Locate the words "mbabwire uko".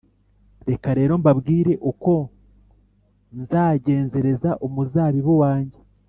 1.21-2.13